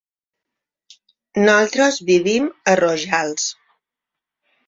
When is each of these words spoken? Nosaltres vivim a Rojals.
Nosaltres 1.41 1.99
vivim 2.09 2.47
a 2.71 2.75
Rojals. 2.81 3.45